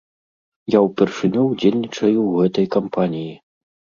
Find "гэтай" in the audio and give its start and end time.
2.45-2.65